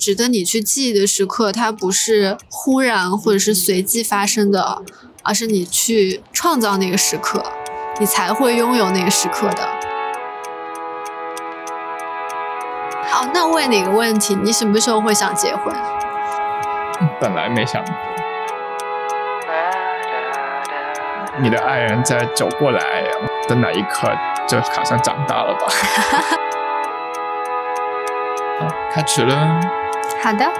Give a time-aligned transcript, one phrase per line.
[0.00, 4.82] 值得你去记忆的时刻，它不是忽然或者是随机发生的，
[5.22, 7.44] 而是你去创造那个时刻，
[8.00, 9.68] 你才会拥有那个时刻的。
[13.06, 15.74] 好，那问你个问题，你什么时候会想结婚？
[17.20, 17.84] 本来没想。
[21.40, 22.80] 你的爱人在走过来
[23.46, 24.10] 的那一刻，
[24.48, 25.66] 就好像长大了吧？
[28.58, 29.81] 好，开始了。
[30.22, 30.50] 好的。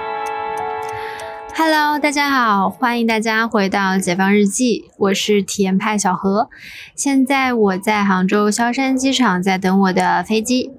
[1.55, 6.49] Hello，大家好，欢迎大家回到解放日记，我是体验派小何。
[6.95, 10.71] 现在我在杭州萧山机场，在等我的飞机。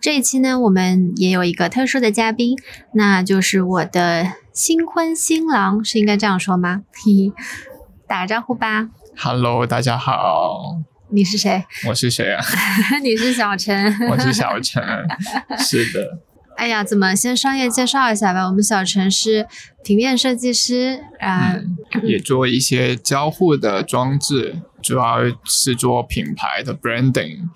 [0.00, 2.56] 这一期呢，我们也有一个特殊的嘉宾，
[2.94, 6.82] 那就是我的新婚新郎，是应该这样说吗？
[6.94, 7.32] 嘿嘿，
[8.06, 8.88] 打个招呼吧。
[9.16, 10.78] Hello，大家好。
[11.10, 11.64] 你是谁？
[11.88, 12.42] 我是谁啊？
[13.02, 14.08] 你是小陈。
[14.08, 14.82] 我是小陈。
[15.58, 16.20] 是的。
[16.58, 18.44] 哎呀，怎么先商业介绍一下吧？
[18.46, 19.46] 我们小陈是
[19.84, 27.48] 平面设计师，啊、嗯，也做一些交互的装置，主要是做品牌的 branding。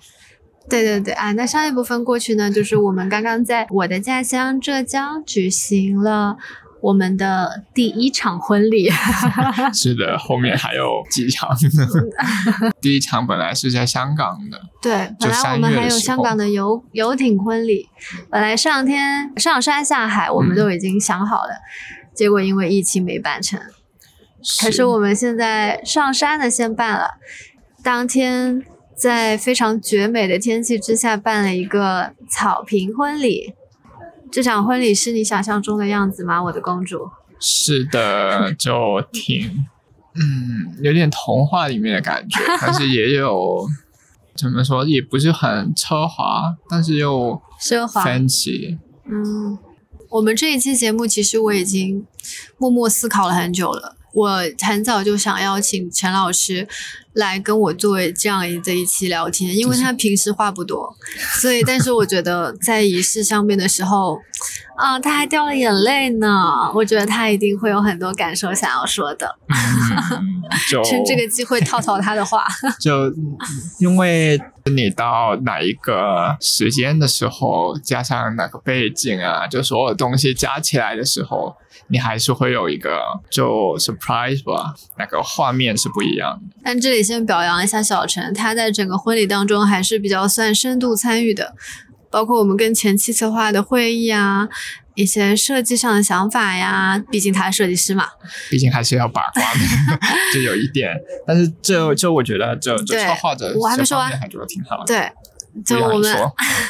[0.69, 6.37] 对对对啊，那上一部分过去呢，就是我们刚刚在我的家乡浙江举行了。
[6.83, 8.89] 我们的第一场婚礼，
[9.73, 11.49] 是的，后面还有几场。
[12.81, 17.87] 第一场本来是在香港的，对，本来我们还有香港的游游艇婚礼，
[18.29, 23.57] 本来上天上山下海我们都已经想好了，嗯、结果因为疫情没办成。
[24.61, 27.11] 可是我们现在上山的先办了，
[27.81, 28.61] 当天
[28.93, 33.53] 在非常绝美的天气之下办了一个草坪婚礼。
[34.33, 37.07] 这场婚礼是你想象中的样子吗，我的公主？
[37.39, 39.63] 是的，就挺，
[40.15, 43.69] 嗯，有点童话里面的感觉，但是也有
[44.35, 48.79] 怎么说，也不是很奢华，但是又奢华 fancy。
[49.05, 49.55] 嗯，
[50.09, 52.03] 我们这一期节目其实我已经
[52.57, 53.97] 默默思考了很久了。
[54.13, 56.67] 我很早就想邀请陈老师
[57.13, 60.95] 来跟我作为这样这一期聊天，因为他平时话不多，
[61.39, 64.17] 所以但是我觉得在仪式上面的时候，
[64.75, 66.71] 啊，他还掉了眼泪呢。
[66.73, 70.41] 我觉得他一定会有很多感受想要说的， 嗯、
[70.83, 72.45] 趁这个机会套套他的话。
[72.81, 73.13] 就
[73.79, 74.39] 因为
[74.73, 81.55] 你到哪一个时间的时候，加上哪个背景啊，就所有东西加起来的时候。
[81.87, 86.55] 你还是会有一个就 surprise 吧，那个画面是不一样的。
[86.63, 91.53] 但这里先表扬一下小陈，他在整个婚礼当中还是比较算深度参与的，
[92.09, 94.47] 包括我们跟前期策划的会议啊，
[94.95, 97.03] 一些设计上的想法呀。
[97.11, 98.07] 毕竟他是设计师嘛，
[98.49, 99.99] 毕竟还是要把关的，
[100.33, 100.89] 就有一点。
[101.27, 104.85] 但是这这我觉得这这策划者我还没说完，还觉得挺好的。
[104.85, 105.11] 对，
[105.65, 106.17] 就我们，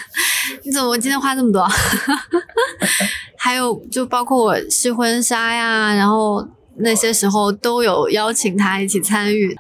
[0.64, 1.68] 你怎么今天话这么多？
[3.38, 9.54] 还有，就包括我试婚纱呀，然后那些时候都有邀请他一起参与。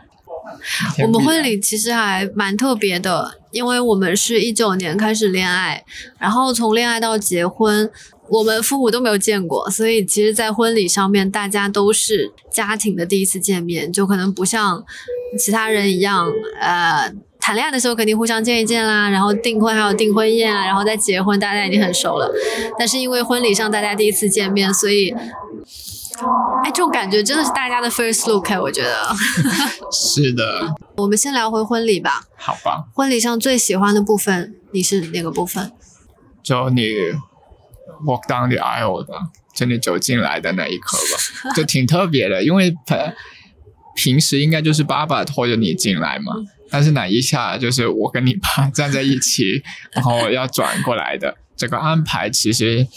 [1.03, 5.83] 我们婚礼其实还蛮特别的，因为我们是一九年开始恋爱，
[6.19, 7.89] 然后从恋爱到结婚，
[8.29, 14.83] 我们父母都没有见过，所以其实，在婚礼上面，大家都是家庭的第一次见面，就可能不像
[15.39, 17.13] 其他人一样，呃。
[17.45, 22.33] 谈恋爱的时候肯定互相见一见啦，然后订婚还有订婚宴啊，然后再结婚，大家已经很熟了。
[22.79, 25.13] 但是因为婚礼上大家第一次见面，所以，
[26.63, 29.13] 哎，这种感觉真的是大家的 first look，我觉得。
[29.91, 30.73] 是的。
[30.95, 32.23] 我们先聊回婚礼吧。
[32.37, 32.85] 好吧。
[32.93, 35.71] 婚礼上最喜欢的部分，你是哪个部分？
[36.41, 36.83] 就你
[38.05, 39.13] walk down the aisle 的，
[39.53, 40.97] 就你走进来的那一刻
[41.43, 42.73] 吧，就挺特别的，因为
[43.95, 46.33] 平时应该就是爸爸拖着你进来嘛。
[46.69, 52.87] 但是哪一下就是我跟你爸 站在一起，然后要转过来的这个安排，其实，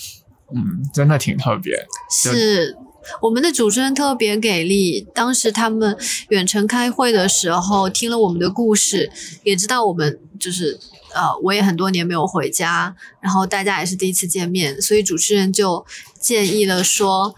[0.54, 1.74] 嗯，真的挺特别。
[2.10, 2.76] 是
[3.20, 5.96] 我们的主持人特别给力，当时他们
[6.28, 9.10] 远程开会的时候，听了我们的故事，
[9.42, 10.78] 也知道我们就是
[11.14, 15.84] 呃，我也很多年没有回家，然后大家也是第一次见面，所以主持人就
[16.20, 17.34] 建议了说。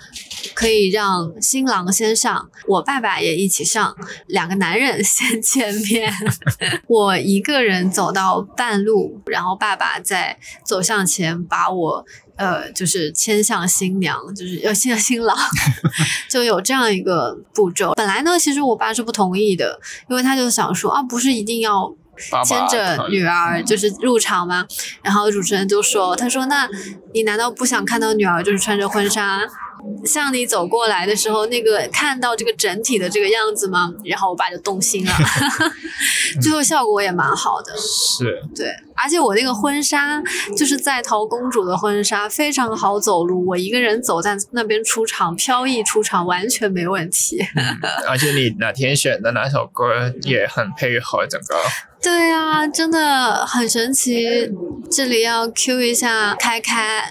[0.55, 3.97] 可以让新郎先上，我爸爸也一起上，
[4.29, 6.13] 两个男人 先见面。
[6.87, 12.07] 我一个人走到半路，然后爸爸再走向前，把我
[12.39, 15.37] 呃就是牵向新娘，就是要牵向新郎，
[16.31, 17.93] 就有这样一个步骤。
[17.95, 21.95] 本来呢，其实我爸是不同意的，因为他就想说啊，不是一定要。
[22.45, 24.67] 牵着女儿就是入场吗？
[25.05, 26.69] 然后主持人就说：“他说，那
[27.15, 29.39] 你难道不想看到女儿就是穿着婚纱
[30.05, 35.13] 向你走过来的时候，那个看到这个整体的这个样子吗？”然后我爸就动心了，
[36.43, 37.77] 最后效果也蛮好的。
[37.77, 38.67] 是，对。
[39.01, 40.21] 而且我那个婚纱
[40.57, 47.39] 就是在逃公主的婚纱，非常好走路，我一个人走在那边出场，飘逸出场完全没问题。
[48.09, 51.57] 而且你哪天选的哪首歌也很配合整个。
[52.01, 54.27] 对啊，真的很神奇。
[54.91, 57.03] 这里要 Q 一下开开，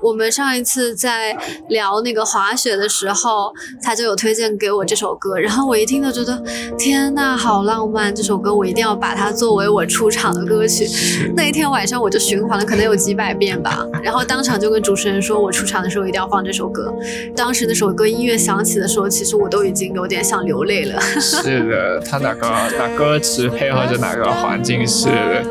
[0.00, 1.36] 我们上一次在
[1.68, 3.52] 聊那个滑雪的时候，
[3.82, 6.42] 他就有推荐给我这首歌，然后我一听就觉得，
[6.78, 8.14] 天呐，好浪漫！
[8.14, 10.86] 这首歌我一定要把它作为我出场的歌曲。
[11.36, 16.94] 那一天晚上我就循环了，可能有几百遍吧，然后当场就跟主持人说，我出场的时候一定要放这首歌。
[17.34, 20.98] 当时那首歌音乐响起的时候，其实我都已经有点想流泪了。
[21.20, 24.35] 是的，他哪个哪歌词 配合着哪个。
[24.36, 25.08] 环境是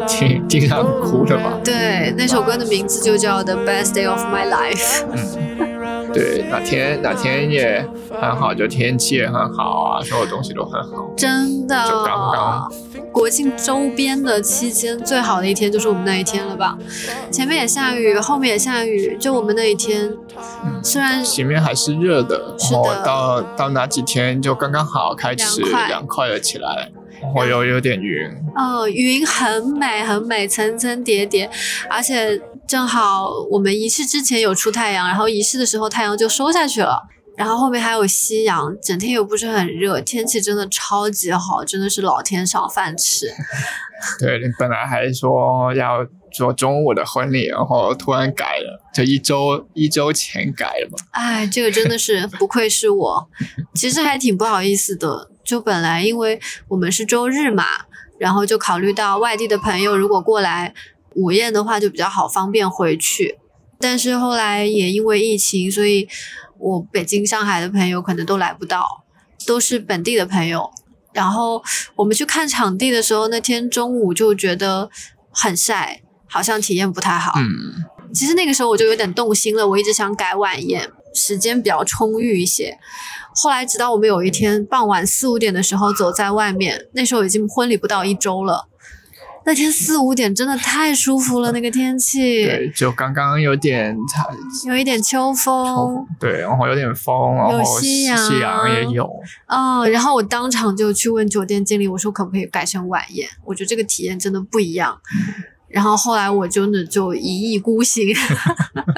[0.07, 1.53] 挺经常哭的吧？
[1.63, 5.01] 对，那首歌的名字就叫《The Best Day of My Life》。
[5.11, 11.09] 嗯，对，哪天哪天也很好，就天气也很好啊，所有东西都很好。
[11.17, 12.71] 真的，就刚刚
[13.11, 16.77] 国庆周边的期间最好的一天就是我们那一天了吧？
[17.31, 20.11] 前面也下雨，后面也下雨，就我们那一天，
[20.83, 26.91] 虽然前面还是热的，是的，到到哪几天就刚刚好开始凉快了起来。
[27.35, 31.49] 我有有点云，哦，云很美很美，层层叠叠，
[31.89, 37.01] 而且正好我们仪式之前有出太阳，然后仪式的时候太阳就收下去了，
[37.37, 43.27] 然后后面还有夕阳，整天又不是很热，天气真的超级好，真的是老天赏饭吃。
[44.19, 50.97] 对你本来还说要做中午的婚礼，然后突然改了，就一周一周前改了嘛。
[51.11, 53.29] 哎，这个真的是不愧是我，
[53.73, 55.31] 其实还挺不好意思的。
[55.45, 57.63] 就本来因为我们是周日嘛，
[58.17, 60.73] 然后就考虑到外地的朋友如果过来
[61.13, 63.37] 午宴的话，就比较好方便回去。
[63.79, 66.07] 但是后来也因为疫情，所以
[66.57, 69.03] 我北京、上海的朋友可能都来不到，
[69.45, 70.71] 都是本地的朋友。
[71.13, 71.63] 然后
[71.95, 74.89] 我们去看场地的时候，那天中午就觉得
[75.29, 77.33] 很晒，好像体验不太好。
[77.37, 82.77] 嗯，其实那个时候我就有点动心了，我一直想改晚宴，时间比较充裕一些。
[83.33, 88.67] 后来，直到我们有一天傍晚四五点的时候走在外面，那时候已经婚礼不到一周了。
[89.47, 92.45] 那天四五点真的太舒服了，那个天气。
[92.45, 93.95] 对，就刚刚有点，
[94.65, 96.03] 有一点秋风。
[96.19, 99.07] 对，然后有点风，然后夕阳夕阳也有。
[99.45, 103.29] 嗯，然后我当场就去问酒店经理，我说可不可以改成晚宴？
[103.43, 104.99] 我觉得这个体验真的不一样。
[105.67, 108.15] 然后后来我真的就一意孤行，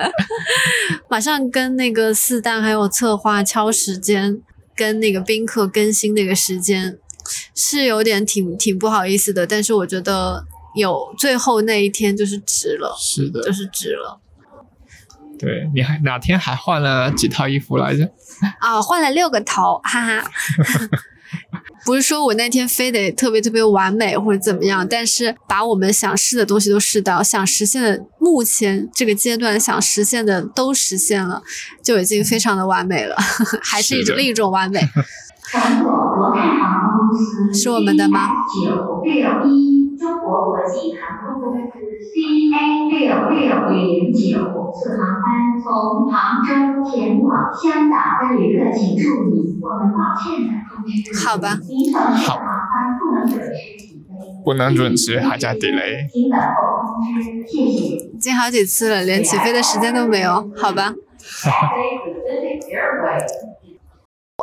[1.09, 4.41] 马上跟那个四旦还有策划敲时间，
[4.75, 6.99] 跟那个宾客更新那个时间，
[7.55, 9.47] 是有点挺挺不好意思的。
[9.47, 14.19] 但是我觉得有最后那一天就是值了，是的，就是值了。
[15.39, 18.11] 对，你还哪天还换了几套衣服来着？
[18.59, 20.31] 啊，换了六个头，哈哈。
[21.87, 31.41] 不是说我那天非得特别特别完美或者怎么样，但是把我们想试的东西都试到，想实现的目前这个阶段想实现的都实现了，
[31.81, 33.15] 就已经非常的完美了，
[33.63, 34.81] 还是一种另一种完美。
[37.53, 38.27] 是我们的吗？
[38.53, 39.13] 九六
[39.47, 41.01] 一，中国国际航
[41.33, 41.79] 空公司
[42.13, 42.97] CA 六
[43.29, 45.25] 六零九次航班
[45.61, 46.15] 从杭
[46.45, 46.49] 州
[46.83, 47.97] 前往香港
[48.29, 49.01] 的旅客请注
[49.33, 50.95] 意，我们抱歉的通知。
[51.25, 51.59] 好吧。
[52.15, 52.39] 好。
[54.45, 56.07] 不能准时，还加 delay。
[56.11, 56.45] 请等候
[56.85, 57.95] 通知，谢谢。
[57.95, 60.93] 已经好几次了，连起飞的时间都没有，好吧。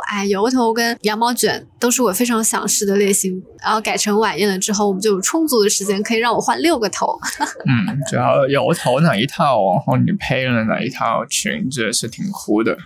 [0.06, 7.18] 哎，油头跟羊毛卷都是我非常想试的类型，然后改成晚宴了之后，我们就有充足的时间可以让我换六个头。
[7.66, 12.76] 嗯，主要油头哪一套，然后你配了哪一套裙子是挺酷的。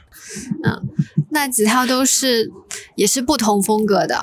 [0.65, 0.89] 嗯，
[1.31, 2.51] 那几套都是
[2.95, 4.21] 也是不同风格的，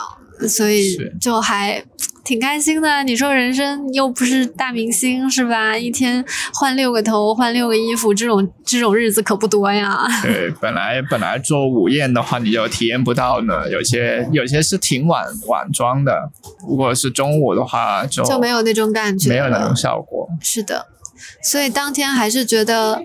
[0.47, 1.83] 所以就还。
[2.25, 5.77] 挺开心的，你说人生又不是大明星是吧？
[5.77, 10.08] 一天换六个头，换六个衣服，这种这种日子可不多呀。
[10.24, 13.70] 对，本来本来做午宴的话，你就体验不到呢。
[13.70, 16.32] 有些有些是挺晚晚装的，
[16.67, 20.27] 如果是中午的话，就就没有那种感觉，没有那种效果。
[20.41, 20.88] 是的，
[21.44, 23.03] 所以当天还是觉得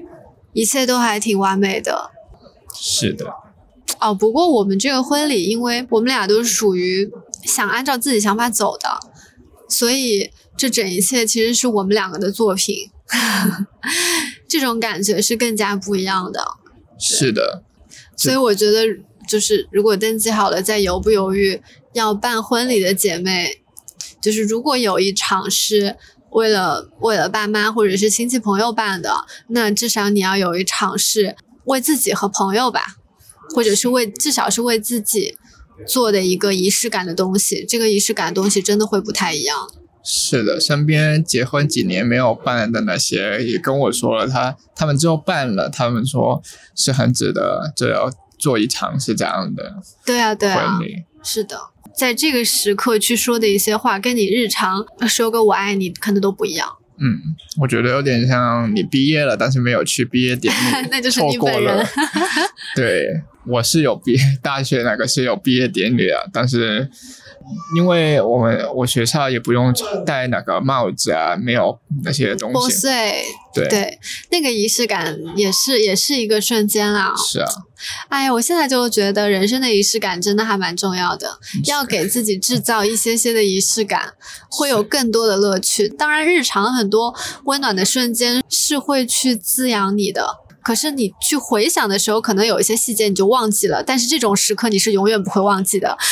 [0.54, 2.10] 一切都还挺完美的。
[2.74, 3.26] 是的。
[4.00, 7.10] 哦，不过我们这个婚礼，因为我们俩都是属于
[7.44, 8.88] 想按照自己想法走的。
[9.70, 12.90] 所以，这整一切其实是我们两个的作品，
[14.48, 16.44] 这种感觉是更加不一样的。
[16.98, 17.62] 是的。
[18.16, 18.84] 所以我觉得，
[19.28, 21.62] 就是如果登记好了，再犹不犹豫
[21.94, 23.62] 要办婚礼的姐妹，
[24.20, 25.96] 就是如果有一场是
[26.30, 32.96] 为了为了爸妈或者是亲戚朋友办的，那至少你要有一场是为自己和朋友吧，
[33.54, 35.38] 或者是为至少是为自己。
[35.86, 39.56] 做的一个仪式感的东西，这个仪式感的东西真的会不太一样。
[40.02, 46.42] 是的，身边结婚几年没有办的那些也跟我说了，他他们之后办了，他们说
[46.74, 49.74] 是很值得，就要做一场是这样的
[50.06, 51.04] 对啊，对啊婚，礼。
[51.22, 51.60] 是的，
[51.94, 56.76] 在这个时刻去说的一些话，跟你日常说个“我爱你”可能都不一样。
[57.00, 57.18] 嗯，
[57.58, 61.86] 我觉得有点像你毕业了，但是没有去毕业典礼， 那就是错过你本人了。
[62.76, 66.88] 对，我是有毕业大学那个是有毕业典礼啊，但是
[67.76, 69.74] 因为我们我学校也不用
[70.06, 72.76] 戴那个帽子啊，没有那些东破西。
[72.76, 73.98] 碎，对，对，
[74.30, 77.12] 那个仪式感也是也是一个瞬间啦。
[77.16, 77.48] 是啊，
[78.08, 84.14] 哎呀，我现在就觉得人生的仪式感真的还蛮重要的，要给自己制造一些些的仪式感，
[84.48, 85.88] 会有更多的乐趣。
[85.88, 90.40] 当然，日常很多温暖的瞬间是会去滋养你的。
[90.62, 95.96] 可是你去回想的时候，可能有一些细节你就忘记了，但是这种时刻你是永远不会忘记的。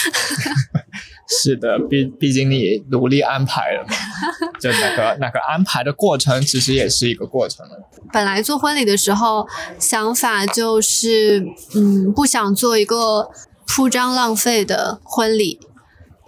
[1.29, 3.95] 是的，毕毕竟你努力安排了嘛，
[4.59, 7.73] 就那个那个安排的过程，其实也是一个过程了。
[8.11, 9.47] 本来做婚礼的时候，
[9.79, 11.45] 想法就是，
[11.75, 13.31] 嗯，不想做一个
[13.67, 15.61] 铺张浪费的婚礼，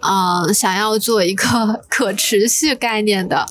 [0.03, 3.47] 嗯、想要做一个 可持续概念的，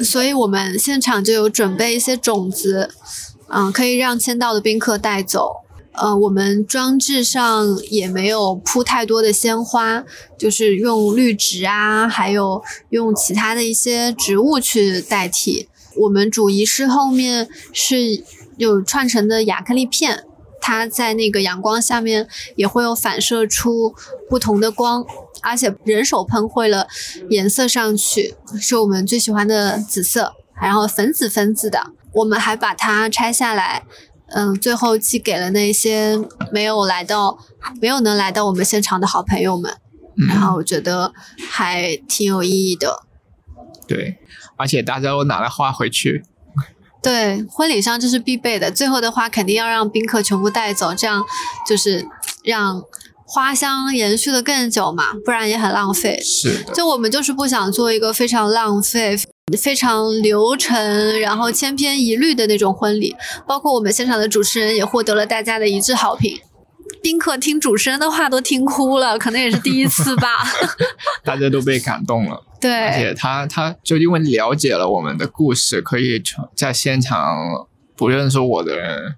[0.00, 2.90] 所以我们现场就有准备一些种子，
[3.48, 5.63] 嗯、可以让签到的宾客带走。
[5.94, 10.04] 呃，我们装置上也没有铺太多的鲜花，
[10.36, 15.68] 就是用绿植啊，还有用其他的一些植物去代替。
[15.96, 18.24] 我们主仪式后面是
[18.56, 20.24] 有串成的亚克力片，
[20.60, 23.94] 它在那个阳光下面也会有反射出
[24.28, 25.06] 不同的光，
[25.42, 26.88] 而且人手喷绘了
[27.30, 31.92] 颜色上去，是我们最喜欢的紫色，然后粉紫粉紫的。
[32.14, 33.84] 我们还把它拆下来，
[34.28, 36.18] 嗯，最后寄给了那些
[36.50, 37.38] 没有来到、
[37.80, 39.70] 没有能来到我们现场的好朋友们，
[40.28, 41.12] 然嗯，后我觉得
[41.48, 43.02] 还挺有意义的。
[43.86, 44.18] 对，
[44.56, 46.24] 而且大家都拿了花回去，
[47.02, 48.70] 对，婚礼上这是必备的。
[48.70, 51.22] 最后的花肯定要让宾客全部带走，这样
[51.68, 52.06] 就是
[52.42, 52.82] 让
[53.26, 56.20] 花香延续的更久嘛，不然也很浪费。
[56.22, 59.16] 是的，就我们就是不想做一个非常浪费、
[59.58, 63.14] 非常流程，然后千篇一律的那种婚礼。
[63.46, 66.40] 包括我们现场的主持人也获得了大家的一致好评。
[67.02, 70.28] 宾客听主持人的话都听哭了，可能也是第一次吧。
[71.22, 72.42] 大家都被感动了。
[72.58, 77.36] 对而，且他他就因为了解了我们的故事，可以从在现场
[77.94, 79.16] 不认识我的人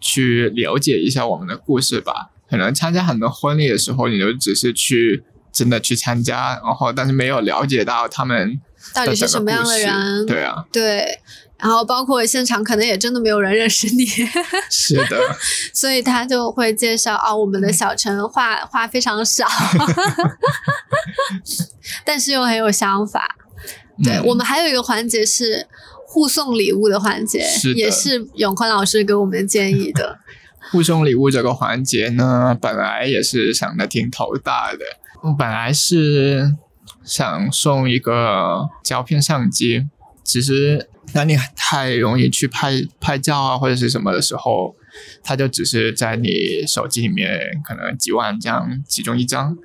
[0.00, 2.30] 去了解一下我们的故事吧。
[2.50, 8.60] 可能参加很多婚礼的时候，你就只是去真的去参加，然后但是没有了解到他们
[8.94, 10.26] 到底是什么样的人？
[10.26, 11.20] 对啊，对，
[11.58, 14.04] 然后包括现场可能也真的没有人认识你。
[14.70, 15.18] 是的，
[15.72, 19.46] 所以他就会介绍啊，我们的小陈话话非常少，
[22.04, 23.36] 但是又很有想法。
[24.02, 25.66] 对、嗯我们还有一个环节是
[26.06, 30.18] 互送礼物的环节，是也是永坤老师给我们建议的。
[30.70, 34.78] 互送礼物这个环节呢，本来也是想的挺头大的。
[35.22, 36.54] 我本来是
[37.08, 39.88] 想送一个胶片相机，
[40.22, 44.76] 其实当你太容易去拍拍照啊或者是什么的时候，
[45.22, 49.56] 它就只是在你手机里面可能几万张其中一张，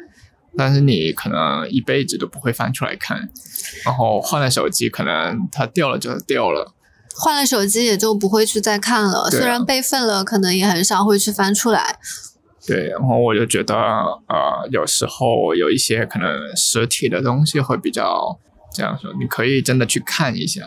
[0.58, 3.30] 但是你可能一辈子都不会翻出来看。
[3.84, 6.74] 然后换了手机，可能它掉了就掉了。
[7.16, 12.00] 换了手机也就不会去再看了，啊虽然备份了，可能也很少会去翻出来。
[12.66, 18.40] 对，然后我就觉得，呃，有时候有一些可能实体的东西会比较
[18.74, 20.62] 这样说，你可以真的去看一下，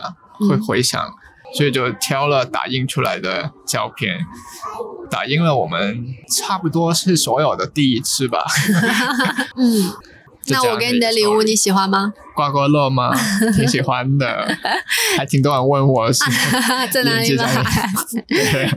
[0.47, 0.63] 会嗯。
[0.63, 1.01] 回想，
[1.55, 4.19] 所以就挑了打印出来的胶片，
[5.09, 8.45] 打印了我们差不多是所有的第一次吧。
[9.57, 9.91] 嗯，
[10.49, 12.13] 那我给你的礼物你喜欢吗？
[12.35, 13.11] 刮刮乐吗？
[13.55, 14.47] 挺喜欢的，
[15.17, 16.19] 还挺多人问我是
[16.91, 17.53] 在哪里买？
[18.29, 18.69] 对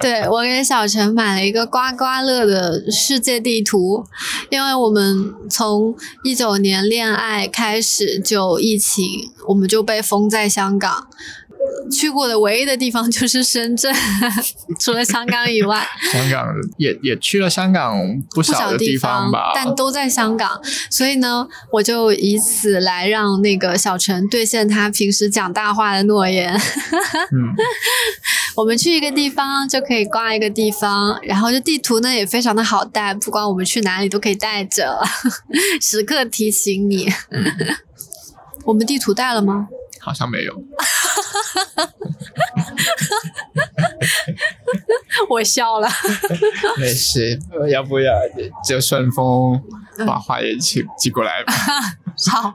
[0.00, 4.04] 对我给小陈买了一个刮刮乐的世界地图，
[4.50, 11.08] 因为我们从一九年恋爱开始就疫情，我们就被封在香港。
[11.90, 13.92] 去过的唯一的地方就是深圳，
[14.78, 16.46] 除了香港以外， 香港
[16.76, 17.96] 也也去了香港
[18.30, 20.60] 不不少的地方吧，但都在香港。
[20.90, 26.52] 所以呢，我就以此来让那个小陈兑现他平时讲大话的诺言。
[26.54, 27.54] 嗯，
[28.56, 35.00] 我们去一个地方就可以挂一个地方，然后这地图呢也非常的好带，不管我们去哪里都可以带着，
[35.80, 37.08] 时刻提醒你。
[38.64, 39.68] 我们地图带了吗？
[40.08, 40.54] 好像没有。
[45.28, 45.88] 我笑了。
[46.78, 48.12] 没事，呃要不要
[48.66, 49.60] 就顺丰
[50.06, 51.52] 把花也寄寄过来吧？
[52.32, 52.54] 好，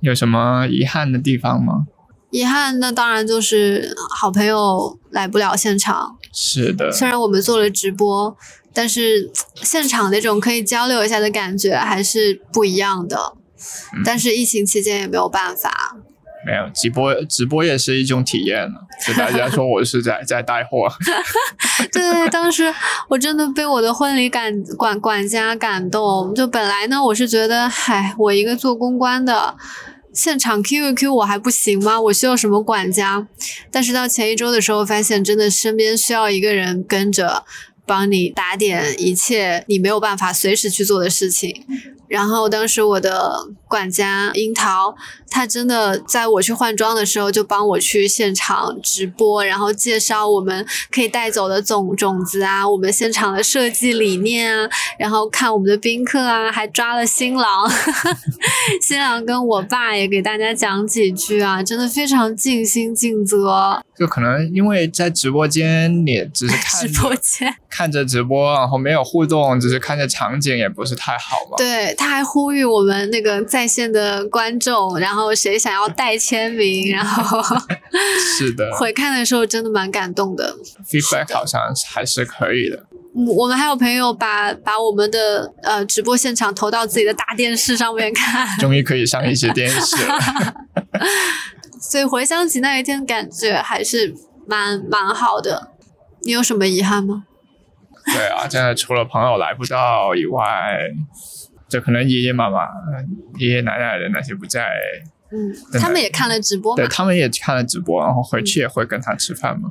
[0.00, 1.86] 有什么遗憾的地方吗？
[2.30, 6.16] 遗憾那当然就是好朋友来不了现场。
[6.32, 8.36] 是的，虽然我们做了直播，
[8.72, 13.36] 但是现场那种可以交流一下的感觉还是不一样的。
[14.04, 15.96] 但是疫情期间也没有办法。
[16.44, 18.68] 没有直播，直播也是一种体验
[19.06, 20.88] 就大家说我是在在带货。
[21.92, 22.64] 对 对，当时
[23.08, 26.34] 我真的被我的婚礼感管管家感动。
[26.34, 29.54] 就本来呢，我是觉得，嗨，我一个做公关的，
[30.12, 32.00] 现场 Q 一 Q 我还不行吗？
[32.00, 33.24] 我需要什么管家？
[33.70, 37.44] 但是到前一周的时候，发现真的身边需要一个人跟着，
[37.92, 41.54] 帮你打点一切你没有办法随时去做的事情。
[42.08, 44.94] 然后当时我的管家樱桃，
[45.30, 54.68] 他真的在我去换装的时候，就帮我去现场直播，然后介绍我们可以带走的种种子啊，我们现场的设计理念啊，
[54.98, 57.70] 然后看我们的宾客啊，还抓了新郎，
[58.86, 63.82] 新郎跟我爸也给大家讲几句啊，真的非常尽心尽责。
[64.02, 71.56] 就可能因为在直播间，你只是看直播间 看着直播，然后没有互动，只是看着场景，也不是太好嘛。
[71.56, 71.94] 对。
[71.94, 77.40] 他还呼吁我们那个在线的观众，然后谁想要代签名，然后
[78.36, 80.56] 是的，回看的时候真的蛮感动的。
[80.84, 82.84] feedback 好像还是可以的。
[83.36, 90.18] 我们还有朋友把把我们的呃直播现场投到自己的大电视上面看，终于可以上一些电视了。
[91.92, 94.14] 所以回想起那一天，感觉还是
[94.46, 95.72] 蛮蛮好的。
[96.22, 97.24] 你有什么遗憾吗？
[98.14, 100.40] 对啊，现在除了朋友来不到以外。
[101.68, 102.66] 就可能爷爷妈妈、
[103.38, 104.70] 爷爷奶奶的那些不在，
[105.30, 109.70] 嗯，他们也看了直播，对他们也看了直播，然后回去也会跟他吃饭嘛。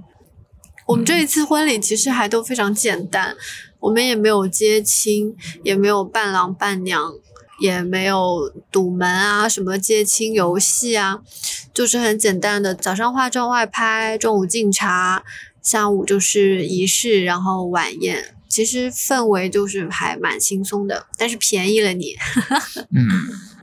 [0.87, 3.35] 我们这一次婚礼其实还都非常简单，
[3.79, 7.13] 我们也没有接亲，也没有伴郎伴娘，
[7.61, 11.21] 也没有堵门啊，什么接亲游戏啊，
[11.73, 15.23] 就是很简单的，早上化妆外拍，中午敬茶，
[15.61, 18.35] 下午就是仪式，然后晚宴。
[18.49, 22.17] 其实氛围就是还蛮轻松的，但是便宜了你。
[22.93, 23.07] 嗯。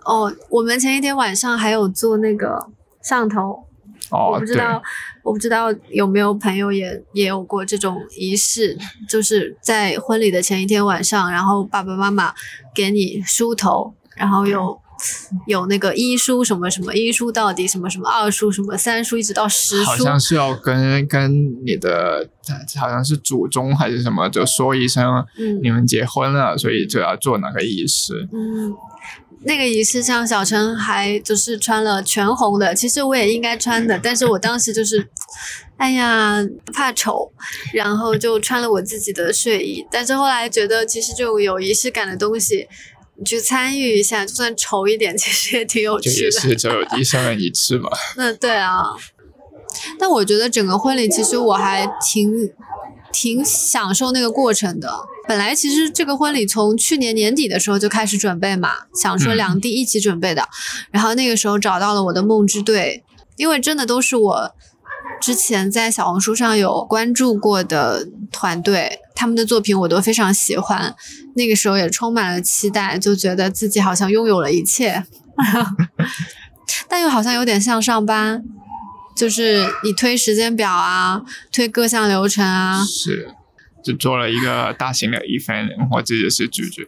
[0.05, 2.69] 哦，我们前一天晚上还有做那个
[3.03, 3.68] 上头。
[4.11, 4.33] 哦。
[4.35, 4.83] 我不知道，
[5.23, 8.77] 我不知道有没有朋友也也有过这种仪式，
[9.09, 12.35] 就是在婚礼的前一天晚上，然后爸爸妈妈
[12.75, 14.81] 给你梳头，然后有。
[15.47, 21.33] 有那个一书什么什么一书到底什么什么二书什么三书一直到十书，好像是要跟跟
[21.65, 22.29] 你的
[22.77, 25.05] 好像是祖宗还是什么就说一声，
[25.39, 28.29] 嗯，你们结婚了，所以就要做那个仪式。
[28.33, 28.75] 嗯，
[29.45, 35.09] 那个仪式像小陈还就是穿了全红的，其实我也应该穿的，但是我当时就是，
[35.77, 36.39] 哎呀
[36.75, 37.31] 怕丑，
[37.73, 42.67] 然后就穿了我自己的睡衣，但是后来觉得其实就有仪式感的东西。
[43.19, 46.25] 你去参与一下，就算丑一点， 其实也挺有趣的。
[46.25, 47.91] 也是就一生一次嘛。
[48.17, 48.85] 那对啊，
[49.99, 52.51] 但我觉得整个婚礼其实我还挺
[53.13, 54.91] 挺享受那个过程的。
[55.27, 60.49] 本来其实这个婚礼从去年年底的时候就开始准备嘛，想说两地一起准备的。
[60.91, 63.05] 然后那个时候找到了我的梦之队，
[63.37, 64.55] 因为真的都是我
[65.21, 69.01] 之前在小红书上有关注过的团队。
[69.15, 70.95] 他们的作品我都非常喜欢，
[71.35, 75.03] 那个时候也充满了期待，就觉得自己好像拥有了一切，
[76.89, 78.45] 但又好像有点像上班，
[79.17, 83.35] 就是你推时间表啊，推各项流程啊，是，
[83.83, 86.87] 就做了一个大型的一分，我自己是拒绝，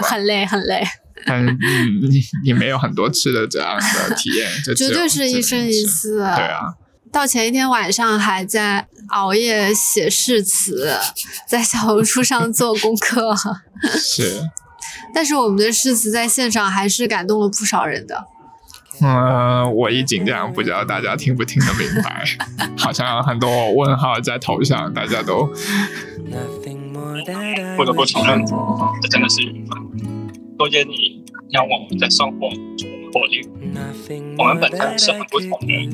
[0.00, 0.86] 很累 很累，
[1.26, 1.58] 嗯，
[2.08, 6.74] 你你没有很多次的这样的体验，这 绝对是一生一次，对啊。
[7.14, 10.98] 到前一天晚上还在熬夜写誓词，
[11.48, 13.32] 在小红书上做功课。
[13.96, 14.42] 是，
[15.14, 18.24] 但是我们的誓词在现场还是感动了不少人的。
[19.00, 22.24] 嗯，我一紧张，不知道大家听不听得明白，
[22.76, 25.48] 好像很多问号在头上，大家都。
[27.76, 28.44] 不得不承认，
[29.00, 29.78] 这真的是缘分。
[30.58, 33.48] 多谢你让我们在生活中获利。
[34.36, 35.88] 我们本身是很不同的。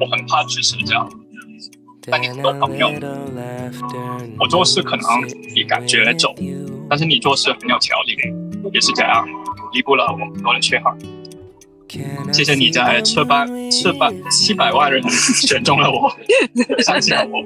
[0.00, 1.06] 我很怕去社交，
[2.02, 2.90] 但你很多朋友，
[4.38, 5.04] 我做事可能
[5.54, 6.34] 你感觉走，
[6.88, 8.16] 但是你做事很有条理，
[8.72, 9.26] 也是这样，
[9.74, 10.96] 弥补了我们很多的缺憾。
[12.32, 16.16] 谢谢你在七百七百七百万人 选中了我，
[16.80, 17.42] 相信了我，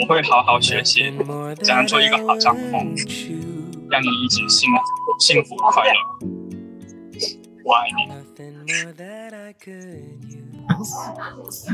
[0.00, 1.12] 我会好好学习，
[1.56, 2.76] 怎样做一个好丈夫，
[3.90, 4.70] 让你一直幸
[5.18, 6.45] 幸福快乐。
[7.66, 8.06] 我爱你。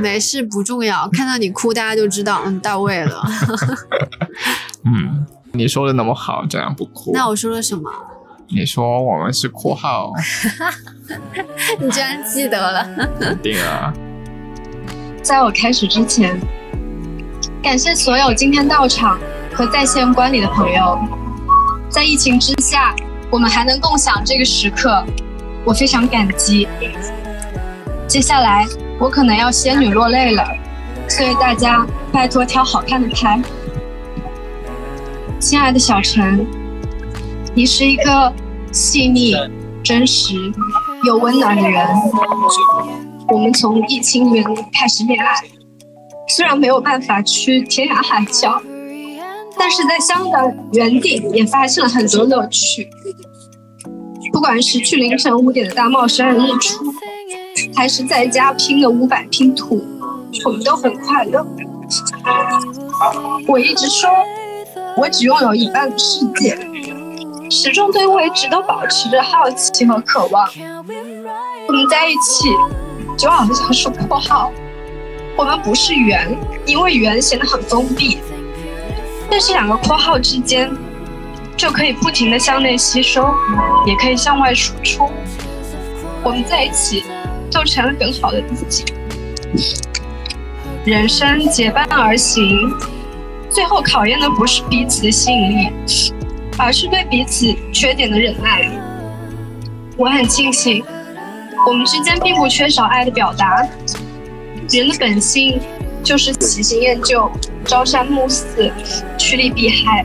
[0.00, 1.06] 没事，不重要。
[1.12, 3.22] 看到你哭，大家就知道，嗯，到位了。
[4.86, 7.10] 嗯，你说的那么好，这样不哭。
[7.12, 7.92] 那我说了什么？
[8.48, 10.10] 你说我们是括号，
[11.78, 13.08] 你居然记得了？
[13.20, 13.92] 肯定啊。
[15.22, 16.40] 在我开始之前，
[17.62, 19.20] 感谢所有今天到场
[19.54, 20.98] 和在线观礼的朋友。
[21.90, 22.94] 在疫情之下，
[23.30, 25.04] 我们还能共享这个时刻，
[25.64, 26.66] 我非常感激。
[28.08, 28.66] 接下来
[28.98, 30.44] 我可能要仙女落泪了，
[31.08, 33.40] 所以大家拜托挑好看的拍。
[35.38, 36.46] 亲爱的小陈，
[37.54, 38.32] 你是一个
[38.70, 39.34] 细腻、
[39.82, 40.34] 真实
[41.04, 41.86] 又温暖的人。
[43.28, 45.34] 我们从疫情原开始恋爱，
[46.28, 48.60] 虽然没有办法去天涯海角。
[49.58, 52.88] 但是在香港原地也发现了很多乐趣，
[54.32, 56.92] 不管是去凌晨五点的大帽山日出，
[57.76, 59.84] 还是在家拼个五百拼图，
[60.46, 61.46] 我们都很快乐。
[63.46, 64.08] 我一直说，
[64.96, 66.58] 我只拥有一半的世界，
[67.50, 70.48] 始终对未知都保持着好奇和渴望。
[71.68, 72.48] 我们在一起，
[73.18, 74.50] 就好像是括号，
[75.36, 78.18] 我们不是圆，因为圆显得很封闭。
[79.30, 80.70] 但是两个括号之间，
[81.56, 83.32] 就可以不停的向内吸收，
[83.86, 85.10] 也可以向外输出。
[86.22, 87.04] 我们在一起，
[87.50, 88.84] 就成了更好的自己。
[90.84, 92.72] 人生结伴而行，
[93.50, 95.70] 最后考验的不是彼此的吸引力，
[96.58, 98.68] 而是对彼此缺点的忍耐。
[99.96, 100.84] 我很庆幸，
[101.66, 103.66] 我们之间并不缺少爱的表达。
[104.68, 105.60] 人的本性。
[106.04, 107.30] 就是喜新厌旧，
[107.64, 108.72] 朝三暮四，
[109.16, 110.04] 趋利避害。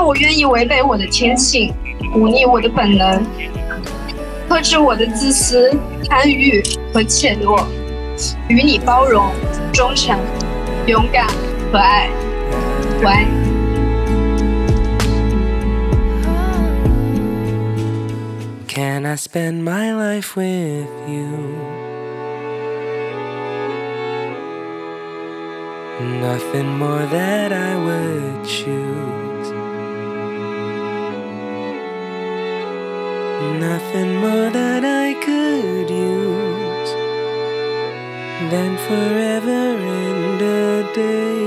[0.00, 1.74] 但我愿意违背我的天性，
[2.14, 3.22] 忤逆我的本能，
[4.48, 5.70] 克制我的自私、
[6.08, 7.62] 贪欲和怯懦，
[8.48, 9.30] 与你包容、
[9.74, 10.18] 忠诚、
[10.86, 11.26] 勇敢
[11.70, 12.08] 和爱。
[13.02, 13.50] 我爱你。
[18.68, 21.28] Can I spend my life with you?
[26.22, 29.28] Nothing more that I would choose.
[33.40, 36.90] Nothing more that I could use
[38.50, 41.40] than forever and a day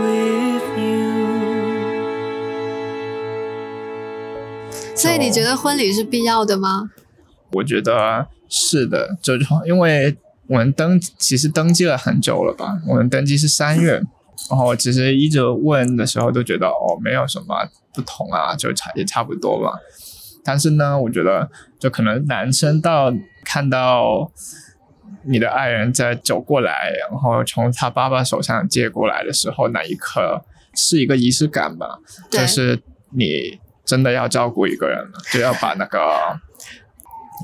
[0.00, 1.26] with you.
[4.96, 6.90] 所以你觉得婚礼是必要的吗？
[7.52, 9.34] 我觉得是的，就
[9.66, 12.80] 因为我们登其实登记了很久了吧？
[12.88, 14.02] 我们登记是三月，
[14.48, 19.72] 然后其实一直问的时候都觉得哦，没有什么不同啊，就差也差不多嘛。
[20.44, 23.12] 但是呢，我觉得就可能男生到
[23.44, 24.30] 看到
[25.24, 31.98] 你的爱人在走过来，然后从他爸爸手上接过来的时候，那一刻是一个仪式感吧，
[32.30, 36.00] 就是你真的要照顾一个人了，就要把那个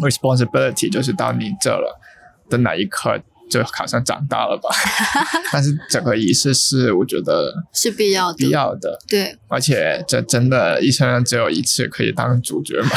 [0.03, 2.01] responsibility 就是到你这了。
[2.49, 4.69] 的那一刻，就好像长大了吧。
[5.53, 8.99] 但是整个仪式是，我觉得是必要的，必要的。
[9.09, 12.91] 对，而且这真的，一生只有一次可以当主角嘛？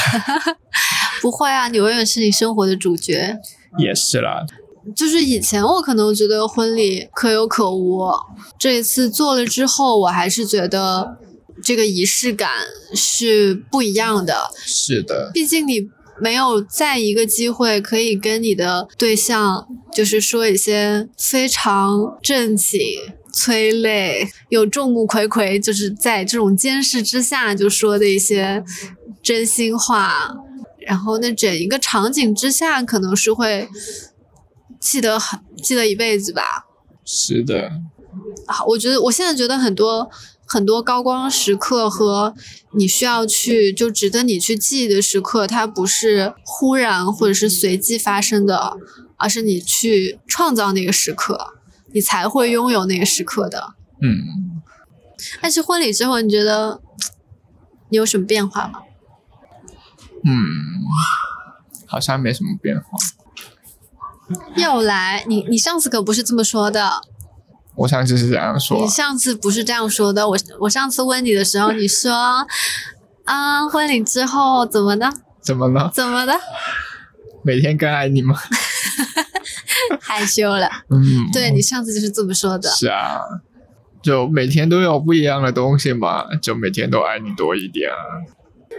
[1.21, 3.37] 不会啊，你永远是你生活的主角。
[3.77, 4.45] 也是啦，
[4.95, 8.09] 就是以前我可能觉得婚礼可有可无，
[8.57, 11.17] 这一次做了之后，我还是觉得
[11.63, 12.49] 这个仪式感
[12.95, 14.49] 是不一样的。
[14.55, 15.89] 是的，毕竟你。
[16.21, 22.79] 没有再一个机会可以跟你的对象，就是说一些非常正经、
[23.31, 28.63] 催泪、有众目睽睽，就是在这种监视之下就说的一些
[29.21, 30.35] 真心话。
[30.87, 33.69] 然后那整一个场景之下，可能是会
[34.79, 36.65] 记得很记得一辈子吧。
[37.05, 37.71] 是的。
[38.47, 40.09] 好，我觉得我现在觉得很多。
[40.49, 42.33] 很多高光时刻和
[42.73, 48.77] 你需要去就值得你去记忆的时刻，它不是忽然或者是随机发生的，
[49.17, 51.53] 而是你去创造那个时刻，
[51.93, 53.75] 你才会拥有那个时刻的。
[54.01, 54.61] 嗯。
[55.39, 56.81] 但是婚礼之后，你觉得
[57.89, 58.79] 你有什么变化吗？
[60.25, 60.33] 嗯，
[61.85, 62.97] 好像没什么变化。
[64.55, 67.01] 又来，你你上次可不是这么说的。
[67.79, 70.27] 我上次是这样说，你上次不是这样说的。
[70.27, 72.11] 我我上次问你的时候，你说
[73.23, 75.09] 啊，婚礼之后怎么的？
[75.41, 75.89] 怎么了？
[75.93, 76.33] 怎么的？
[77.41, 78.35] 每天更爱你吗？
[80.01, 80.69] 害羞了。
[80.91, 82.69] 嗯，对你上次就是这么说的。
[82.69, 83.21] 是啊，
[84.03, 87.95] 就每天都有不一样的东西嘛，就每天都爱你多一点啊。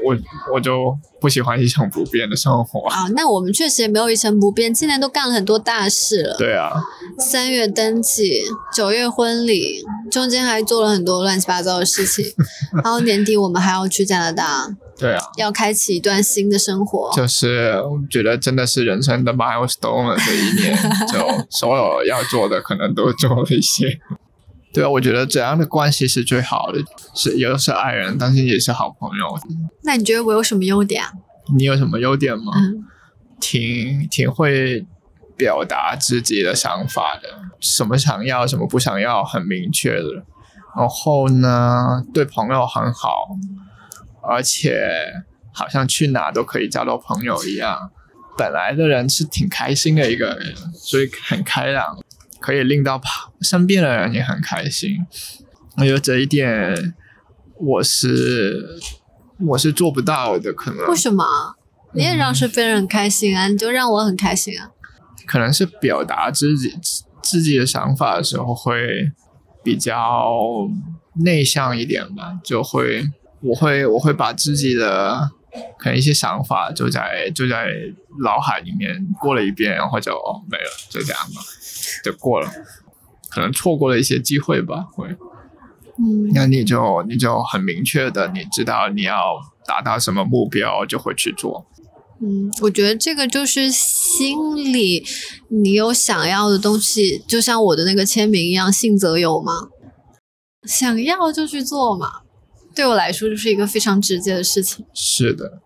[0.05, 0.17] 我
[0.53, 3.09] 我就不喜欢一成不变的生活啊。
[3.15, 6.37] 那我们确实也没有一成不变，今年都干了很多大事了。
[6.37, 6.73] 对啊，
[7.19, 8.43] 三月登记，
[8.75, 12.25] 九月婚礼，中间还做了很多乱七八糟的事情。
[12.83, 17.11] 然后年底我们还要去加拿大对啊，要开启一段新的生活。
[17.15, 17.75] 就是
[18.11, 20.77] 觉得真的是人生的 milestone 了，这一年
[21.13, 24.01] 就所有要做的可能都做了一些。
[24.73, 26.79] 对啊，我觉得这样的关系是最好的，
[27.15, 29.39] 是又是爱人，但是也是好朋友。
[29.83, 31.13] 那你觉得我有什么优点啊？
[31.57, 32.53] 你有什么优点吗？
[32.55, 32.85] 嗯，
[33.41, 34.87] 挺挺会
[35.37, 37.29] 表达自己的想法的，
[37.59, 40.25] 什么想要，什么不想要，很明确的。
[40.77, 43.11] 然后呢，对朋友很好，
[44.23, 44.89] 而且
[45.53, 47.91] 好像去哪都可以交到朋友一样。
[48.39, 51.99] 本来的人是挺开心的一个人，所以很开朗，
[52.41, 54.97] 可以令到旁身边的人也很开心。
[55.77, 56.95] 我觉得这一点
[57.57, 58.81] 我是
[59.39, 61.25] 我是做不到的，可能为什么？
[61.93, 64.71] 你也让身边人很开心啊，你就让我很开心啊。
[65.27, 66.75] 可能是表达自己
[67.23, 69.13] 自己的想法的时候会
[69.63, 70.69] 比较
[71.25, 73.05] 内向一点吧，就会
[73.41, 75.31] 我会我会把自己的
[75.79, 77.67] 可能一些想法就在就在
[78.23, 81.41] 脑海里面过了一遍，然后就哦没了，就这样吧，
[82.05, 82.51] 就过了，
[83.29, 85.09] 可能错过了一些机会吧，会。
[85.99, 91.67] 嗯，那你就你就很明确的，你知道你要达到什么目标，就会去做。
[92.23, 95.05] 嗯，我觉得这个就是心里
[95.49, 99.69] 你有想要的东西，就像我的那个签名一样，信则有嘛，
[100.65, 102.20] 想要就去做嘛。
[102.81, 104.87] 对我来说，就是一个非常直接的事情。
[104.95, 105.61] 是的。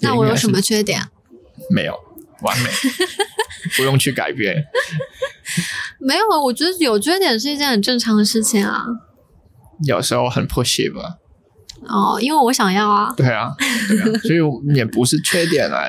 [0.00, 1.00] 那我有什么缺点？
[1.70, 1.94] 没有？
[2.42, 2.68] 完美，
[3.78, 4.64] 不用去改变。
[6.00, 8.84] 没有啊，我觉得有缺点是一件很正常的事情啊。
[9.86, 11.18] 有时候很 pushy 吧。
[11.86, 13.14] 哦，因为我想要啊。
[13.16, 13.54] 对啊，
[13.88, 15.88] 对啊，所以也不是缺点啊。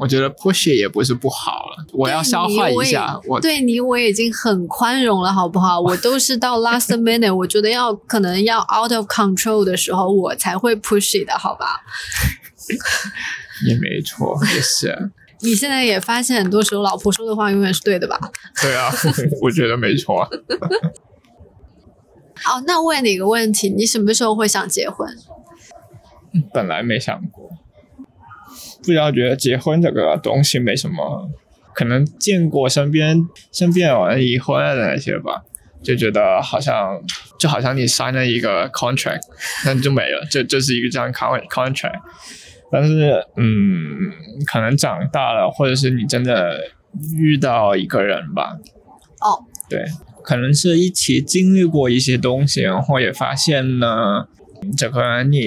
[0.00, 3.20] 我觉得 pushy 也不是不好了，我要消化一下。
[3.28, 5.80] 我对你我已经很宽容了，好不好？
[5.80, 11.80] 我都是到 last minute，我觉得要可能要 out of control 的时候，我才会 pushy 的，好吧？
[13.68, 14.98] 也没错，也是啊。
[15.42, 18.18] 你现在也发现，很多时候老婆说的话永远是对的吧？
[18.60, 18.90] 对啊，
[19.42, 20.28] 我觉得没错啊。
[22.46, 25.08] 哦，那问你一个问题，你什么时候会想结婚？
[26.52, 27.43] 本来没想过，
[28.84, 31.28] 不知道觉得结婚这个东西没什么，
[31.74, 33.18] 可能见过身边
[33.52, 35.42] 身边有人离婚的那些吧，
[35.82, 37.00] 就觉得好像
[37.38, 39.22] 就好像你 sign 了一个 contract，
[39.64, 42.00] 那就没了，这这是一个这样 con contract。
[42.72, 44.10] 但是，嗯，
[44.46, 46.58] 可能长大了，或者是你真的
[47.16, 48.56] 遇到一个人吧，
[49.20, 49.84] 哦，对，
[50.24, 54.26] 可能是一起经历过一些东西，然后也发现呢，
[54.76, 55.40] 这个人你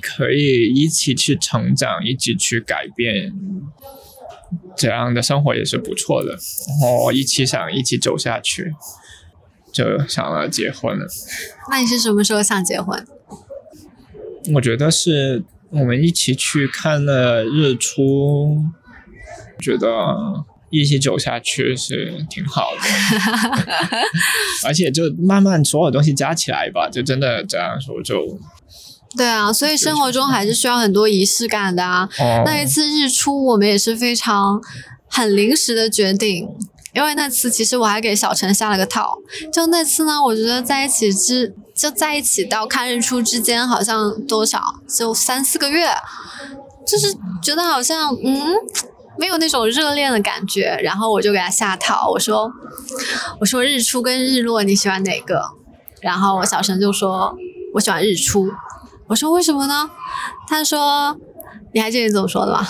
[0.00, 3.32] 可以一起去成长，一起去改变，
[4.76, 6.38] 这样的生活也是不错的。
[6.82, 8.74] 然后一起想一起走下去，
[9.72, 11.06] 就想了结婚了。
[11.70, 13.06] 那你是什么时候想结婚？
[14.54, 18.64] 我觉得是我们一起去看了日出，
[19.58, 19.88] 觉得
[20.70, 23.98] 一起走下去是挺好的，
[24.66, 28.38] 而且就慢慢所有东西加起来吧，就真的这样说就
[29.16, 32.08] 对啊，所以生活中还是需要很多仪式感的啊。
[32.18, 34.60] 哦，那一次日出，我们也是非常
[35.08, 36.46] 很临时的决定，
[36.92, 39.16] 因为那次其实我还给小陈下了个套。
[39.52, 45.88] 就那次呢，我觉得在一起之就在一起到看日出之间，好像多少就三四个月，
[46.86, 48.52] 就是觉得好像嗯
[49.18, 50.78] 没有那种热恋的感觉。
[50.82, 52.52] 然后我就给他下套，我说
[53.40, 55.42] 我说日出跟日落你喜欢哪个？
[56.00, 57.36] 然后我小声就说
[57.74, 58.50] 我喜欢日出。
[59.08, 59.90] 我说为什么呢？
[60.48, 61.16] 他说
[61.72, 62.66] 你还记得你怎么说的吗？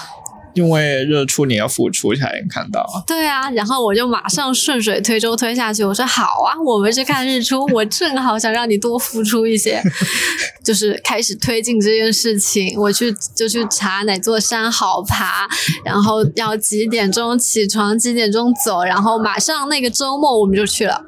[0.56, 2.84] 因为日出你要付出才能看到。
[3.06, 9.82] 对啊，然后我就马上顺水推舟推下去，我说好啊，我们去看日出，我正好想让你多付出一些，
[10.64, 12.74] 就是开始推进这件事情。
[12.80, 15.46] 我去就去查哪座山好爬，
[15.84, 21.02] 然后要几点钟起床，几点钟走，然后马上那个周末我们就去了。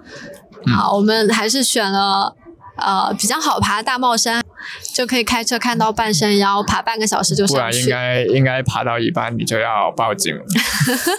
[0.66, 2.34] 好，我们还是选了
[2.76, 4.44] 呃比较好爬的大帽山。
[4.94, 7.88] 就可以开车看到半山腰，爬半个小时就不然应。
[7.88, 10.42] 该应该爬到一半你就要报警了。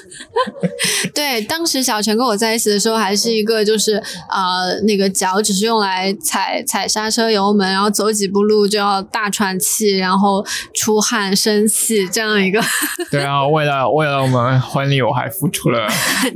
[1.14, 3.96] 对，当时小陈跟我在一起的时候，还是一个就是
[4.30, 12.62] 呃那个脚只是用来踩踩刹车油门，然后走几步路就要大喘气，然后出汗生气这样一个
[13.10, 15.88] 对啊，为了为了我们婚礼，我还付出了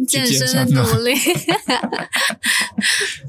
[0.08, 1.14] 健健身的努力。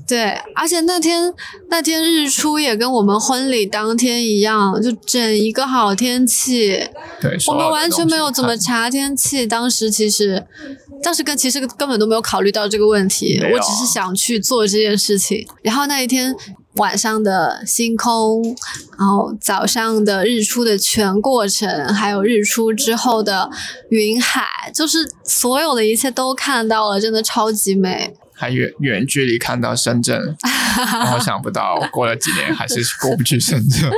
[0.07, 1.33] 对，而且那天
[1.71, 6.89] 那天日出也跟我们婚礼当天一样，就整一个好天气。
[7.21, 10.45] 对，我们完全没有怎么查天气，当时其实，
[11.03, 15.47] 当时跟其实根本都没有考虑到这个问题，我只是想去做这件事情。
[15.63, 16.35] 然后那一天
[16.77, 18.43] 晚上的星空，
[18.99, 23.51] 然后早上的日出的全过程，还有日出之后的
[23.91, 28.15] 云海，就是所有的一切都看到了，真的超级美。
[28.35, 30.37] 还远远距离看到深圳，
[30.75, 33.91] 然后想不到过了几年还是过不去深圳。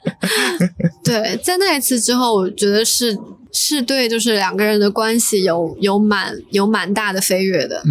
[1.02, 3.18] 对，在那一次之后，我觉得是
[3.52, 7.82] 是对，就是两个人的关系有有蛮有蛮大的飞跃的。
[7.84, 7.90] 嗯，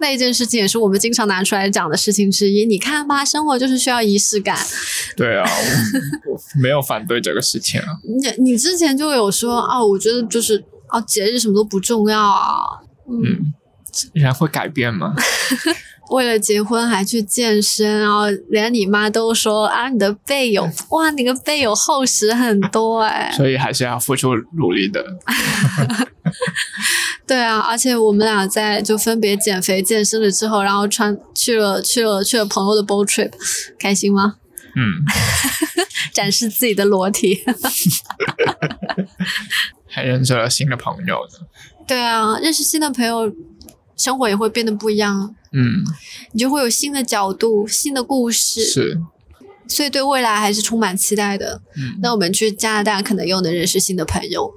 [0.00, 2.64] 那一件事情也是我们经常拿出来讲的事情之一。
[2.66, 4.58] 你看吧，生活就是需要仪式感。
[5.16, 5.48] 对啊，
[6.26, 7.86] 我我没有反对这个事情啊。
[8.04, 12.80] 你你之前就有说啊，我觉得就是啊，节日什么都不重要啊。
[13.06, 13.52] 嗯，
[14.12, 15.14] 人会改变吗？
[16.10, 23.32] 为了结婚还去健身，然后连你妈都说啊，你的背有 哇，你的背有厚实很多哎。
[23.34, 25.02] 所以还是要付出努力的。
[27.26, 33.30] 对啊，而且我们俩在就分别减肥健身了之后，然后穿去了去了去了朋友的 boat trip，
[33.78, 34.34] 开心吗？
[34.76, 35.02] 嗯，
[36.12, 37.42] 展示自己的裸体。
[39.86, 41.46] 还认识了新的朋友呢。
[41.86, 43.30] 对啊，认识新的朋友，
[43.96, 45.34] 生活也会变得不一样。
[45.52, 45.84] 嗯，
[46.32, 49.00] 你就会有新的角度、新的故事，是。
[49.66, 51.62] 所以对未来还是充满期待的。
[51.76, 54.52] 嗯，那我们去加拿大可能又能认识新的朋友。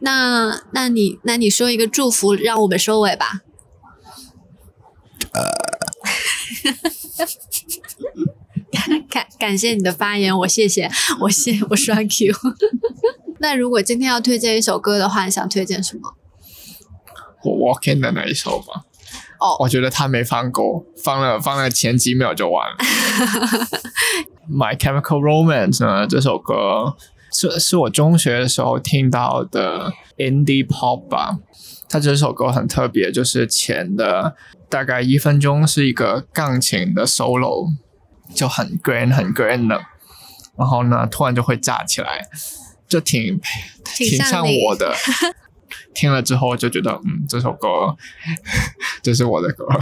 [0.00, 3.40] 那，那你，那你说一个祝福，让我们收尾吧。
[5.32, 5.48] 呃
[9.08, 12.34] 感感谢你的发言，我谢谢，我谢我刷 Q。
[13.38, 16.14] 那如果今天要推荐一首歌的话，你想推荐什么？
[17.44, 18.84] 我 Walk In 的那一首吧。
[19.38, 22.76] 哦，我觉得他没放够，放了放了前几秒就完了。
[24.50, 26.06] My Chemical Romance 呢？
[26.06, 26.96] 这首歌
[27.32, 31.38] 是是我中学的时候听到的 Indie Pop 吧。
[31.88, 34.36] 它这首歌很特别，就是前的
[34.68, 37.66] 大概一分钟是一个钢琴的 solo，
[38.34, 39.80] 就很 grand 很 grand 的，
[40.56, 42.28] 然后呢突然就会炸起来，
[42.86, 43.40] 就挺
[43.84, 44.94] 挺像我的。
[45.94, 47.96] 听了之后就觉得，嗯，这首歌
[49.02, 49.66] 这是我的歌。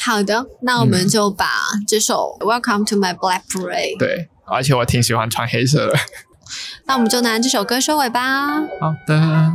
[0.00, 1.46] 好的，那我们就把
[1.86, 5.98] 这首《Welcome to My Black Parade》对，而且我挺喜欢穿黑色的。
[6.86, 8.48] 那我们就拿这首歌收尾吧。
[8.80, 9.52] 好的，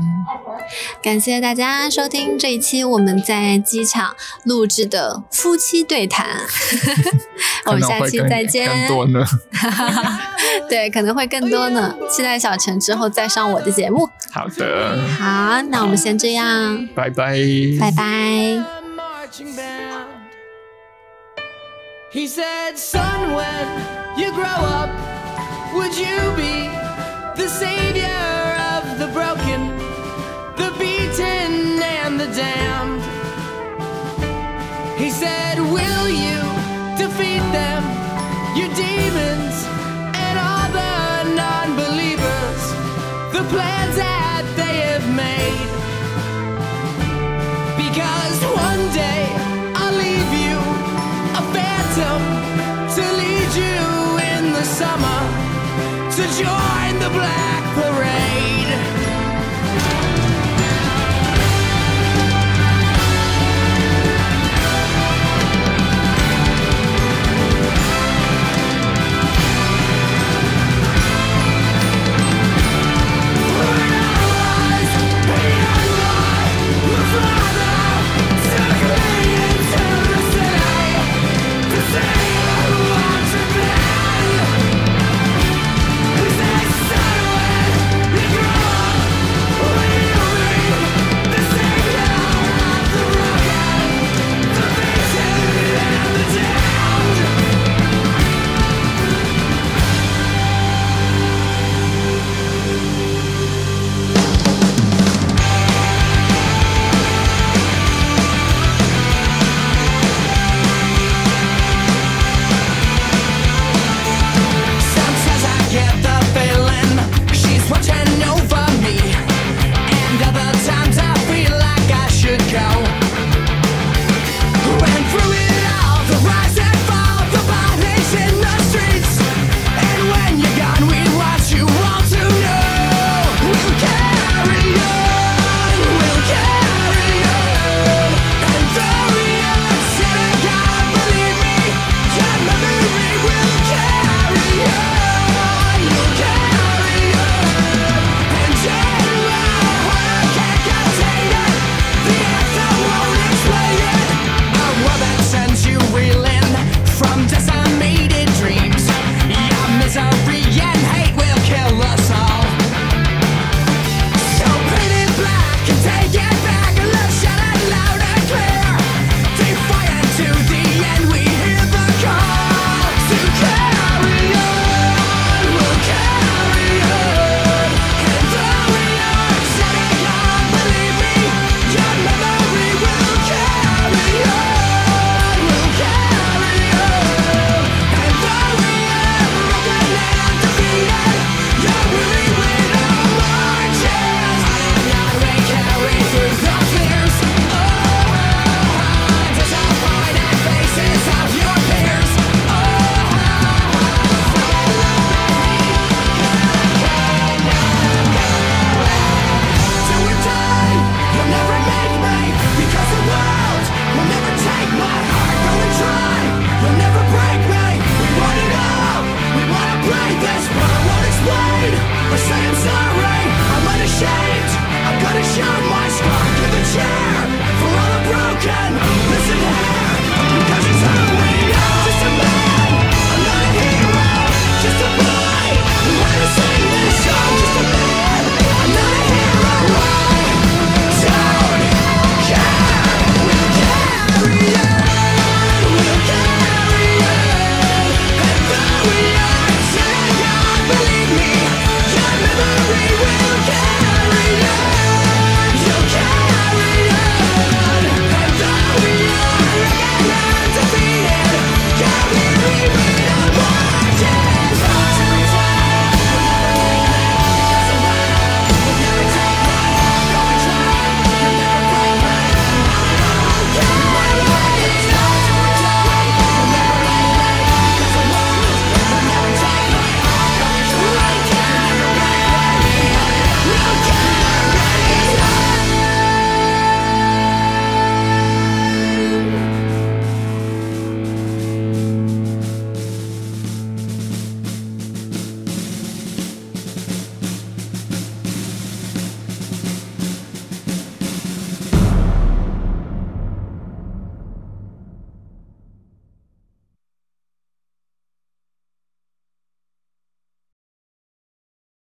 [1.01, 6.41] 感谢大家收听这一期我们在机场录制的夫妻对谈。
[7.65, 8.69] 我们下期再见。
[8.69, 9.25] 更多呢？
[10.69, 11.93] 对，可能会更多呢。
[12.09, 14.09] 期待小陈之后再上我的节目。
[14.31, 14.99] 好的。
[15.19, 16.87] 好，那我们先这样。
[16.95, 17.37] 拜拜。
[17.79, 18.63] 拜拜。
[22.11, 23.67] He said, Son, when
[24.15, 24.91] you grow up,
[25.73, 26.69] would you be
[27.35, 28.42] the savior
[56.37, 59.02] join the Black Parade.